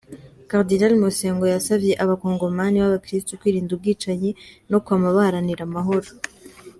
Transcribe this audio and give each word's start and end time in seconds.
Kardinali 0.49 0.95
Mosengwo 1.03 1.45
yasavye 1.53 1.91
abakongomani 2.03 2.75
b'abakristu 2.79 3.31
kwirinda 3.39 3.71
ubwicanyi 3.73 4.29
no 4.71 4.79
kwama 4.85 5.09
baharanira 5.15 5.61
amahoro. 5.69 6.07